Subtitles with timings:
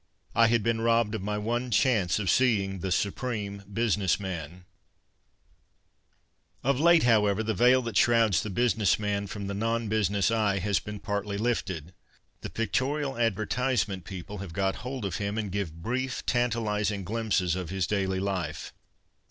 [0.33, 4.65] I had been robbed of my one chance of seeing the siipreme business man.
[4.81, 9.45] 29G THE BUSINESS MAN Of late, however, the veil that shrouds the business man from
[9.45, 11.93] the non business eye has been partly lifted.
[12.41, 17.69] The pictorial advertisement people have got hold of him and give brief, tantalizing glimpses of
[17.69, 18.73] his daily life.